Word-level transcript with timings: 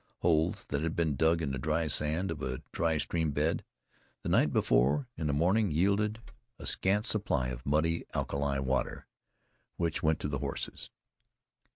Holes 0.21 0.63
that 0.69 0.81
had 0.81 0.95
been 0.95 1.15
dug 1.15 1.43
in 1.43 1.51
the 1.51 1.59
dry 1.59 1.85
sand 1.87 2.31
of 2.31 2.41
a 2.41 2.63
dry 2.71 2.97
streambed 2.97 3.61
the 4.23 4.29
night 4.29 4.51
before 4.51 5.07
in 5.15 5.27
the 5.27 5.31
morning 5.31 5.69
yielded 5.69 6.17
a 6.57 6.65
scant 6.65 7.05
supply 7.05 7.49
of 7.49 7.67
muddy 7.67 8.05
alkali 8.15 8.57
water, 8.61 9.05
which 9.77 10.01
went 10.01 10.19
to 10.21 10.27
the 10.27 10.39
horses. 10.39 10.89